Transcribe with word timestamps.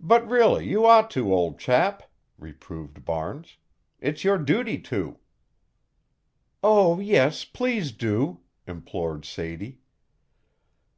"But 0.00 0.26
really 0.26 0.66
you 0.66 0.86
ought 0.86 1.10
to, 1.10 1.30
old 1.34 1.58
chap," 1.58 2.04
reproved 2.38 3.04
Barnes. 3.04 3.58
"It's 4.00 4.24
your 4.24 4.38
duty 4.38 4.78
to." 4.78 5.18
"Oh, 6.62 7.00
yes, 7.00 7.44
please 7.44 7.92
do!" 7.92 8.40
implored 8.66 9.26
Sadie. 9.26 9.80